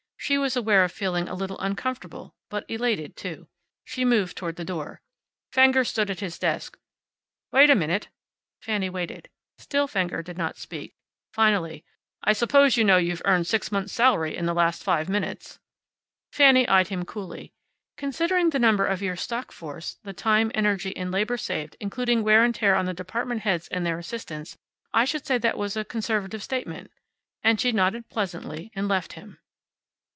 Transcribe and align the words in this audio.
She 0.23 0.37
was 0.37 0.55
aware 0.55 0.83
of 0.83 0.91
feeling 0.91 1.27
a 1.27 1.33
little 1.33 1.57
uncomfortable, 1.59 2.35
but 2.47 2.63
elated, 2.69 3.17
too. 3.17 3.47
She 3.83 4.05
moved 4.05 4.37
toward 4.37 4.55
the 4.55 4.63
door. 4.63 5.01
Fenger 5.51 5.83
stood 5.83 6.11
at 6.11 6.19
his 6.19 6.37
desk. 6.37 6.77
"Wait 7.51 7.71
a 7.71 7.75
minute." 7.75 8.07
Fanny 8.61 8.87
waited. 8.87 9.29
Still 9.57 9.87
Fenger 9.87 10.21
did 10.21 10.37
not 10.37 10.57
speak. 10.57 10.93
Finally, 11.33 11.83
"I 12.23 12.33
suppose 12.33 12.77
you 12.77 12.83
know 12.83 12.97
you've 12.97 13.23
earned 13.25 13.47
six 13.47 13.71
months' 13.71 13.93
salary 13.93 14.37
in 14.37 14.45
the 14.45 14.53
last 14.53 14.83
five 14.83 15.09
minutes." 15.09 15.57
Fanny 16.31 16.67
eyed 16.67 16.89
him 16.89 17.03
coolly. 17.03 17.51
"Considering 17.97 18.51
the 18.51 18.59
number 18.59 18.85
of 18.85 19.01
your 19.01 19.15
stock 19.15 19.51
force, 19.51 19.95
the 20.03 20.13
time, 20.13 20.51
energy, 20.53 20.95
and 20.95 21.09
labor 21.11 21.35
saved, 21.35 21.75
including 21.79 22.21
wear 22.23 22.43
and 22.43 22.53
tear 22.53 22.75
on 22.75 22.85
department 22.93 23.41
heads 23.41 23.67
and 23.69 23.87
their 23.87 23.97
assistants, 23.97 24.55
I 24.93 25.03
should 25.03 25.25
say 25.25 25.39
that 25.39 25.57
was 25.57 25.75
a 25.75 25.83
conservative 25.83 26.43
statement." 26.43 26.91
And 27.43 27.59
she 27.59 27.71
nodded 27.71 28.07
pleasantly, 28.07 28.71
and 28.75 28.87
left 28.87 29.13
him. 29.13 29.39